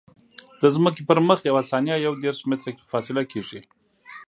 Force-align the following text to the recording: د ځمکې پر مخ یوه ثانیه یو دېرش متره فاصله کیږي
د 0.61 0.63
ځمکې 0.75 1.01
پر 1.09 1.17
مخ 1.27 1.39
یوه 1.49 1.61
ثانیه 1.69 1.95
یو 2.05 2.13
دېرش 2.23 2.39
متره 2.49 2.71
فاصله 2.91 3.21
کیږي 3.31 3.59